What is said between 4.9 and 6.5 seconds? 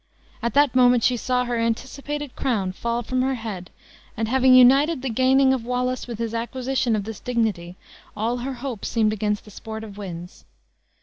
the gaining of Wallace with his